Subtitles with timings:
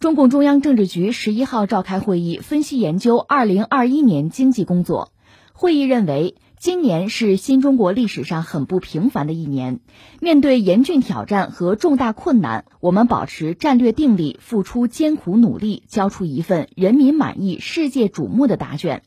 [0.00, 5.10] 中共中央政治局十一号召开会议，分析研究二零二一年经济工作。
[5.52, 9.80] 会议认为，今年是新中国历史上很不平凡的一年。
[10.20, 19.02] 面对严峻挑战和重大困难，我们保持战略定力，付出艰苦努力，交出一份人民满意、世界瞩目的答卷。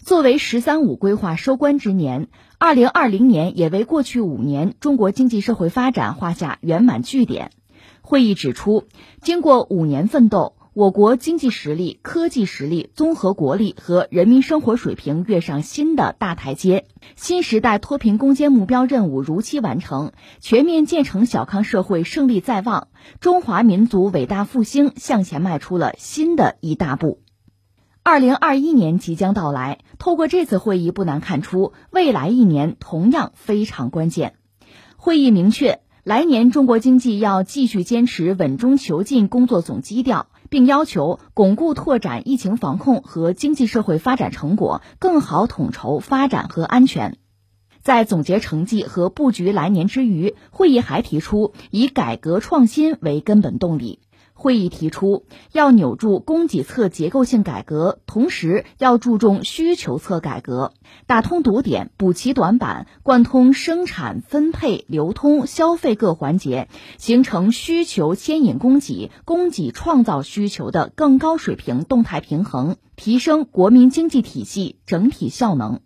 [0.00, 7.50] 作为“十三五”规划收官之年，二零二零年也为过去五年中国经济社会发展画下圆满句点。
[8.06, 8.84] 会议指出，
[9.22, 16.84] 经过五年奋斗，我国经济实力、科技实力、综合国力和人民生活水平跃上新的大台阶，
[17.16, 22.88] 新时代脱贫攻坚目标任务如期完成，全面建成小康社会胜利在望，
[23.20, 27.22] 中华民族伟大复兴向前迈出了新的一大步。
[28.02, 34.34] 二零二一年即将到来，透过这次会议，不难看出，未来一年同样非常关键。
[34.98, 35.80] 会议明确。
[36.04, 47.16] 来年中国经济要继续坚持稳中求进工作总基调，并要求巩固拓展疫情防控和经济社会发展成果，更好统筹发展和安全。
[47.80, 54.00] 在总结成绩和布局来年之余，会议还提出以改革创新为根本动力。
[54.44, 60.74] 会议提出，要扭住供给侧结构性改革，同时要注重需求侧改革，
[61.06, 75.80] 打通堵点，补齐短板，贯通生产、分配、流通、消费各环节，形成需求牵引供给、供给创造需求的更高水平动态平衡，提升国民经济体系整体效能。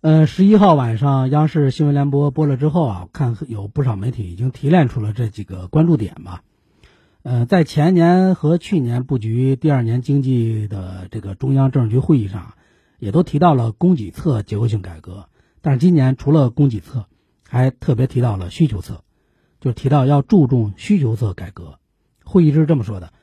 [0.00, 6.40] 呃，十一号晚上央视新闻联播播了之后啊，看有不少媒体已经提炼出了这几个关注点吧。
[7.24, 12.52] 呃，在前年和去年布局第二年经济的这个中央政治局会议上，
[12.98, 15.30] 也都提到了供给侧结构性改革。
[15.62, 17.06] 但是今年除了供给侧，
[17.48, 19.04] 还特别提到了需求侧，
[19.58, 21.78] 就提到要注重需求侧改革。
[22.26, 23.14] 会议是这么说的，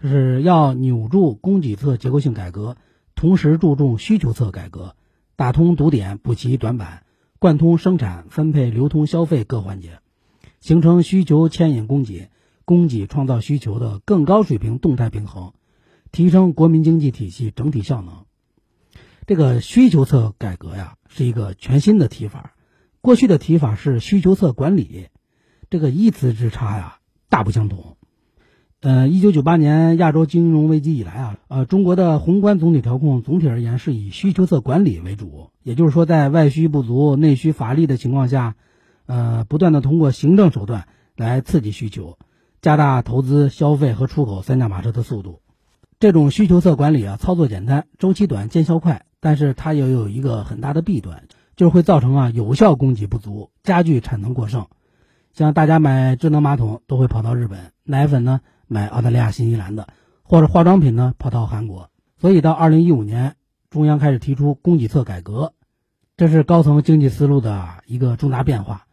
[0.00, 2.76] 就是要扭住供给侧结构性改革，
[3.16, 4.94] 同时注重需求侧改革，
[5.34, 7.02] 打通堵点，补齐短板，
[7.40, 9.98] 贯通生产、分配、流通、消费各环节，
[10.60, 12.30] 形成需求牵引供给。
[12.68, 15.54] 供给创造需求的更高水平动态平衡，
[16.12, 18.26] 提升国民经济体系整体效能。
[19.26, 22.52] 这个需求侧改革呀，是一个全新的提法。
[23.00, 25.06] 过去的提法是需求侧管理，
[25.70, 26.98] 这个一词之差呀，
[27.30, 27.96] 大不相同。
[28.80, 38.56] 呃，一九九八年亚洲金融危机以来啊，呃，中国的宏观总体调控总体而言是以需求侧管理为主，也就是说，在外需不足、内需乏力的情况下，
[39.06, 40.86] 呃，不断的通过行政手段
[41.16, 42.18] 来刺激需求。
[42.60, 45.40] 加大投资、消费和出口三驾马车的速度，
[46.00, 51.24] 这种需求侧管理啊，操作简单，周期短，见效快，但是它也有一个很大的弊端，
[51.54, 54.66] 就是会造成啊有效供给不足，加剧产能过剩。
[55.32, 59.86] 像大家买智能马桶都会跑到日本，奶粉呢买澳大利亚、新西兰的，
[60.22, 61.90] 或者化妆品呢跑到韩国。
[62.20, 63.36] 所以到二零一五年，
[63.70, 65.52] 中央开始提出供给侧改革，
[66.16, 68.87] 这是高层经济思路的一个重大变化。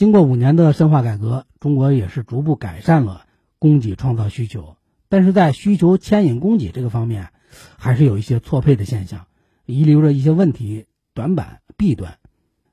[0.00, 3.26] 经过五年的深化改革，中国也是逐步改善了
[3.58, 4.78] 供给创造需求，
[5.10, 7.28] 但是在需求牵引供给这个方面，
[7.76, 9.26] 还是有一些错配的现象，
[9.66, 12.16] 遗留着一些问题、短板、弊端。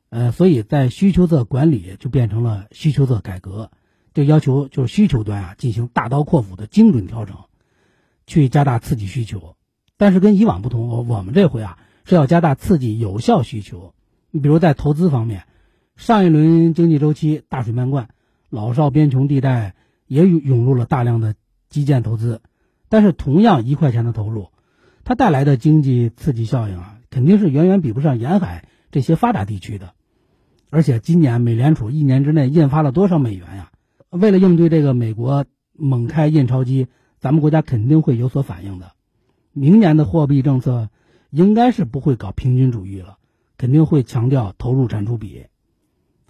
[0.08, 3.72] 呃，所以在需求侧管理就变成了需求侧改革，
[4.14, 7.36] 就要求就是需求端啊进行大刀阔斧的精准调整，
[8.26, 9.58] 去加大刺激需求。
[9.98, 13.94] 但是跟以往不同，我我们这回啊是要加大刺激有效需求。
[14.32, 15.44] 你比如在投资方面。
[15.98, 18.10] 上一轮经济周期大水漫灌，
[18.52, 19.74] 老少边穷地带
[20.06, 21.34] 也涌入了大量的
[21.70, 22.40] 基建投资，
[22.88, 24.50] 但是同样一块钱的投入，
[25.04, 29.96] 它带来的经济刺激效应啊，肯定是远远比不上沿海这些发达地区的。
[30.70, 33.72] 而且今年美联储一年之内印发了多少美元呀？
[34.12, 36.88] 为了应对这个美国猛开印钞机，
[37.20, 38.92] 咱们国家肯定会有所反应的。
[39.52, 40.92] 明年的货币政策
[41.32, 43.18] 应该是不会搞平均主义了，
[43.58, 45.48] 肯定会强调投入产出比。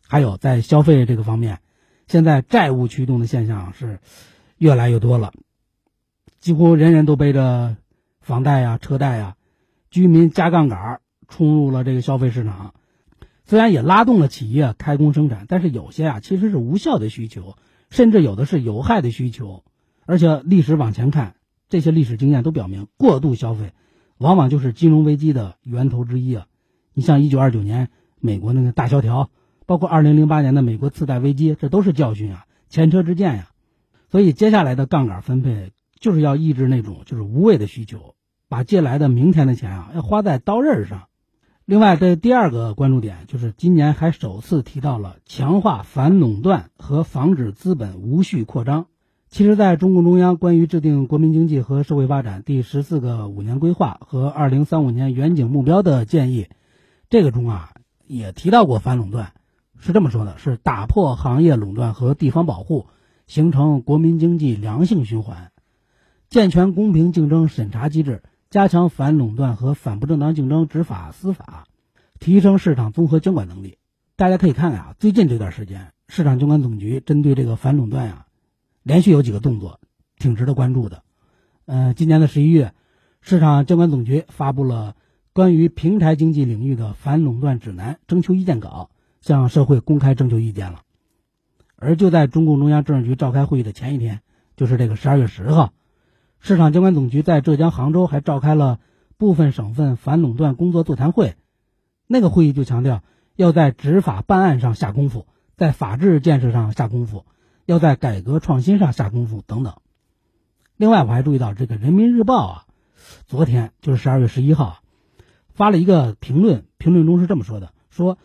[0.07, 1.59] 还有在消费这个方面，
[2.07, 3.99] 现在债务驱动的现象是
[4.57, 5.33] 越来越多了，
[6.39, 7.75] 几乎人人都背着
[8.21, 9.35] 房贷呀、车贷呀，
[9.91, 12.73] 居民加杠杆冲入了这个消费市场，
[13.43, 17.57] 虽然也拉动了企业开工生产，但是有些啊其实是无效的需求，
[17.89, 19.65] 甚至有的是有害的需求，
[20.05, 21.35] 而且历史往前看，
[21.67, 23.73] 这些历史经验都表明，过度消费
[24.17, 26.47] 往往就是金融危机的源头之一啊。
[26.93, 27.89] 你像一九二九年
[28.21, 29.29] 美国那个大萧条。
[29.67, 33.49] 包括二零零八年的美国次贷危机，这都是教训啊，前车之鉴呀。
[34.09, 38.15] 所以接下来的杠杆分配就是要抑制那种就是无谓的需求，
[38.49, 41.03] 把借来的明天的钱啊要花在刀刃上。
[41.65, 48.85] 另外，这第二个关注点就是今年还首次提到了强化反垄断和防止资本无序扩张。
[49.29, 56.47] 其实，在中共中央关于制定国民经济和社会发展第十四个五年规划和二零三五年远景目标的建议，
[57.09, 57.71] 这个中啊
[58.05, 59.33] 也提到过反垄断，
[59.79, 62.87] 是这么说的：是打破行业垄断和地方保护，
[63.27, 65.51] 形成国民经济良性循环，
[66.29, 71.65] 健全公平竞争审查机制，加强反垄断和反不正当竞争执法司法，
[72.19, 73.77] 提升市场综合监管能力。
[74.15, 78.25] 大家可以看看啊，最近这段时间，市场监管总局针对这个反垄断呀，
[78.81, 79.79] 连续有几个动作，
[80.17, 81.03] 挺值得关注的。
[81.65, 82.73] 呃，今年的十一月，
[83.21, 84.95] 市场监管总局发布了
[85.33, 88.89] 关于平台经济领域的反垄断指南征求意见稿，
[89.27, 90.83] 向社会公开征求意见了。
[91.75, 94.21] 而就在中共中央政治局召开会议的前一天，
[94.55, 95.73] 就是这个十二月十号，
[96.39, 98.79] 市场监管总局在浙江杭州还召开了
[99.17, 101.35] 部分省份反垄断工作座谈会，
[102.07, 103.03] 那个会议就强调。
[103.35, 105.27] 要在执法办案上下功夫，
[105.57, 107.23] 在法治建设上下功夫，
[107.65, 109.75] 要在改革创新上下功夫等等。
[110.75, 112.65] 另外，我还注意到这个《人民日报》啊，
[113.27, 114.79] 昨天就是十二月十一号，
[115.53, 118.17] 发了一个评论，评论中是这么说的：说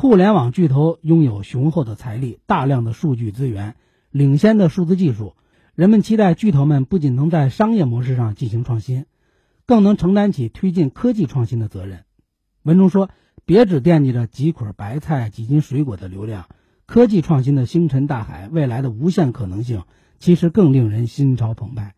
[0.00, 3.74] 互联网巨头拥有雄厚的财力、大量的数据资源、
[4.12, 5.34] 领先的数字技术，
[5.74, 9.06] 人们期待巨头们不仅能在商业模式上进行创新，
[9.66, 12.04] 更能承担起推进科技创新的责任。
[12.62, 13.10] 文中说。
[13.44, 16.48] 别只惦记着几捆白菜、几斤水果的流量，
[16.84, 19.84] 科技创新的星辰大海，未来的无限可能性，
[20.18, 21.94] 其实更令人心潮澎湃。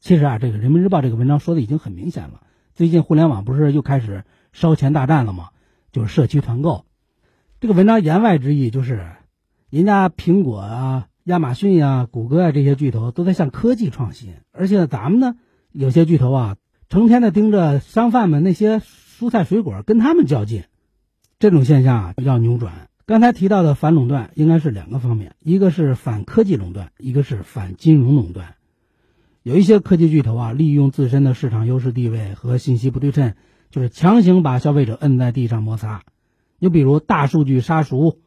[0.00, 2.40] 其实啊，这个人民日报这个文章说的已经很明显了。
[2.74, 5.50] 最近互联网不是又开始烧钱大战了吗？
[5.92, 6.85] 就是社区团购。
[7.58, 9.06] 这个文章言外之意就是，
[9.70, 15.36] 人家苹果啊、亚马逊呀、谷歌啊这些巨头都在向科技创新，而且咱们呢，
[15.72, 16.56] 有些巨头啊，
[16.90, 20.64] 成天的盯着商贩们那些蔬菜水果，跟他们较劲。
[21.38, 22.90] 这种现象啊要扭转。
[23.06, 28.56] 刚才提到的反垄断应该是两个方面，一个是反科技垄断，一个是反金融垄断。
[29.42, 33.32] 有一些科技巨头啊，利用自身的市场优势地位和信息不对称，
[33.70, 36.02] 就是强行把消费者摁在地上摩擦。
[36.58, 38.18] 你比如大数据杀熟，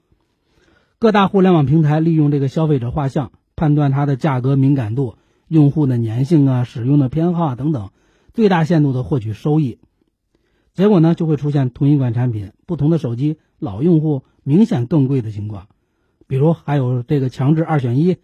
[0.99, 5.17] 各大互联网平台利用这个消费者画像判断它的价格敏感度、
[5.47, 7.89] 用户的粘性啊、使用的偏好啊等等，
[8.33, 9.79] 最大限度的获取收益。
[10.73, 15.67] 结果呢，就会出现同一款产品，不同的手机，老用户明显更贵的情况。
[16.27, 18.17] 比如还有这个强制二选一，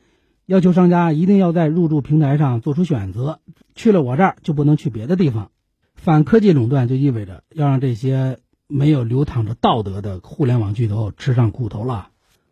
[0.45, 3.39] 要求商家一定要在入驻平台上做出选择，
[3.73, 5.49] 去了我这儿就不能去别的地方。
[5.95, 8.37] 反科技垄断就意味着要让这些
[8.67, 12.09] 没有流淌着道德的互联网巨头吃上苦头了。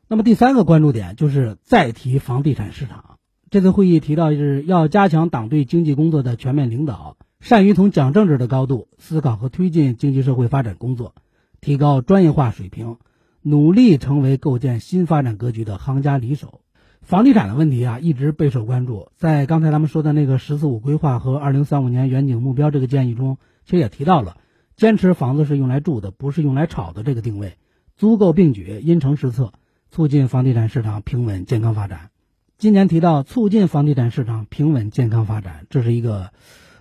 [0.07, 3.17] 那么第三个关注点就是再提房地产市场。
[3.49, 7.17] 这次会议提到是要加强党对经济工作的全面领导。
[7.39, 11.13] 善于从讲政治的高度思考和推进经济社会发展工作，
[11.59, 12.95] 提高专业化水平，
[13.41, 16.61] 努力成为构建新发展格局的行家里手。
[17.01, 19.09] 房地产的问题啊，一直备受关注。
[19.17, 24.37] 在刚才咱们说的那个“十四五”规划和二零三五年远景目标这个建议中，其实也提到了
[24.75, 27.57] 坚持房子是用来住的，不是用来炒的这个定位，
[27.95, 29.53] 租购并举，因城施策，
[29.89, 32.11] 促进房地产市场平稳健康发展。
[32.57, 36.31] 今年提到促进房地产市场平稳健康发展，这是一个。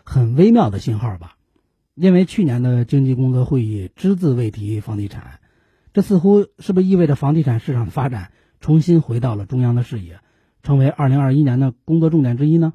[0.05, 1.37] 很微妙的信号吧，
[1.95, 5.39] 因为去年的经济工作会议只字未提房地产，
[5.93, 10.19] 这似乎是不是意味着房地产市场的发展重新回到了中央的视野，
[10.65, 12.73] 成为二零二一年的工作重点之一呢？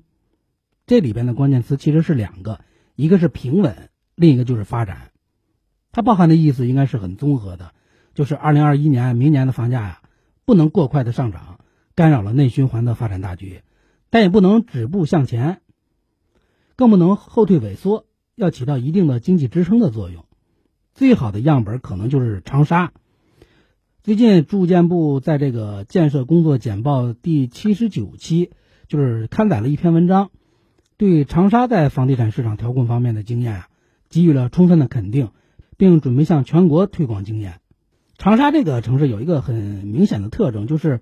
[0.86, 2.62] 这里边的关键词其实是两个，
[2.96, 5.12] 一个是平稳，另一个就是发展。
[5.94, 7.72] 它包含的意思应该是很综合的，
[8.14, 10.02] 就是二零二一年明年的房价呀，
[10.44, 11.60] 不能过快的上涨，
[11.96, 13.62] 干扰了内循环的发展大局，
[14.10, 15.62] 但也不能止步向前。
[16.76, 18.06] 更不能后退萎缩，
[18.36, 20.26] 要起到一定的经济支撑的作用。
[20.94, 22.92] 最好的样本可能就是长沙。
[24.04, 28.52] 最近住建部在这个建设工作简报第七十九期，
[28.88, 30.32] 就是刊载了一篇文章，
[30.98, 33.70] 对长沙在房地产市场调控方面的经验啊，
[34.10, 35.30] 给予了充分的肯定，
[35.78, 37.60] 并准备向全国推广经验。
[38.18, 41.02] 长沙这个城市有一个很明显的特征，就是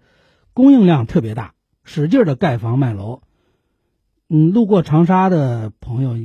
[0.54, 3.22] 供应量特别大，使劲的盖房卖楼。
[4.28, 6.18] 嗯，路过长沙的朋友，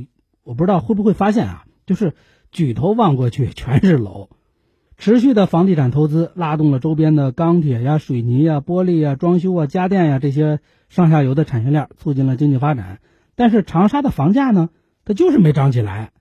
[0.43, 2.13] 我不知道会不会发现啊，就是
[2.51, 4.29] 举头望过去全是楼，
[4.97, 10.59] 持续的房地产投资拉动了周边的钢铁呀、水泥呀、玻璃呀、装修啊、家电呀这些
[10.89, 12.99] 上下游的产业链，促进了经济发展。
[13.35, 14.69] 但是长沙的房价呢，
[15.05, 16.11] 它就是没涨起来，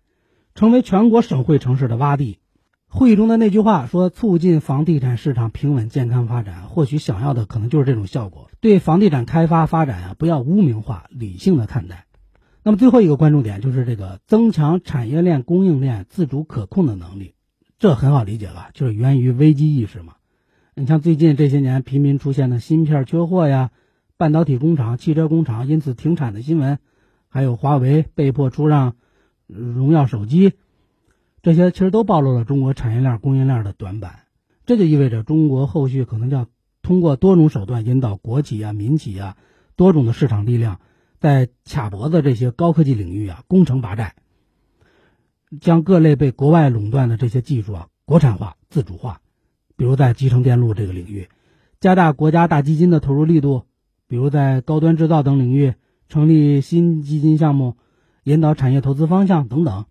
[0.60, 2.38] 成为全国省会城市的洼地。
[2.86, 8.50] 会议中的那句话说：“促进房地产市场平稳健康发展”，或许想要的可能就是这种效果。
[8.60, 12.04] 对房地产开发发展啊，不要污名化，理性的看待。
[12.62, 17.32] 那么最后一个关注点就是这个增强产业链供应链自主可控的能力，
[17.78, 20.16] 这很好理解了，就是源于危机意识嘛。
[20.74, 23.70] 你像最近这些年频频出现的芯片缺货呀、
[24.18, 26.78] 半导体工厂、汽车工厂因此停产的新闻，
[27.30, 28.96] 还有华为被迫出让
[29.52, 30.52] 荣耀手机，
[31.42, 34.20] 这些其实都暴露了中国产业链供应链的短板。
[34.66, 36.46] 这就意味着中国后续可能要
[36.82, 39.36] 通过多种手段引导国企啊、民企啊
[39.74, 40.80] 多种的市场力量，
[41.18, 44.14] 在卡脖子这些高科技领域啊攻城拔寨，
[45.60, 49.20] 将各类被国外垄断的这些技术啊国产化、自主化。
[49.76, 51.28] 比如在集成电路这个领域，
[51.80, 53.64] 加大国家大基金的投入力度；
[54.06, 55.74] 比如在高端制造等领域
[56.08, 57.76] 成立新基金项目，
[58.22, 59.86] 引导产业投资方向等等。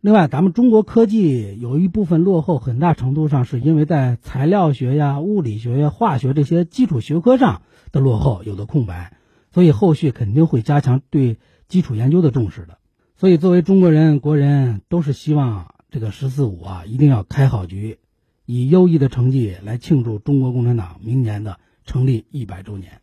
[0.00, 9.16] 另外，咱们中国科技有一部分落后，很大程度上是因为在材料学呀、物理学呀、化学这些基础学科上的落后，有的空白，
[9.50, 12.78] 所以后续肯定会加强对基础研究的重视的。
[13.16, 17.98] 所以，作为中国人、国人，都是希望这个“十四五”啊，一定要开好局。
[18.44, 23.00] 以优异的成绩来庆祝中国共产党明年的成立一百周年。